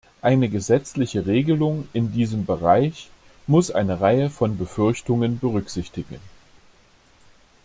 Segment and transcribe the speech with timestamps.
[0.23, 3.11] Eine gesetzliche Regelung in diesem Bereich
[3.45, 6.19] muss eine Reihe von Befürchtungen berücksichtigen.